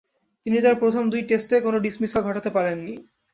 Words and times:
তিনি 0.45 0.57
তার 0.61 0.75
প্রথম 0.81 1.03
দুই 1.09 1.21
টেস্টে 1.29 1.55
কোন 1.61 1.73
ডিসমিসাল 1.85 2.21
ঘটাতে 2.23 2.49
পারেননি। 2.49 2.95